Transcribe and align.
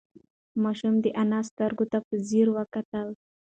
ماشوم 0.63 0.95
د 1.03 1.05
انا 1.21 1.39
سترگو 1.47 1.85
ته 1.91 1.97
په 2.07 2.13
ځير 2.29 2.47
وکتل. 2.57 3.07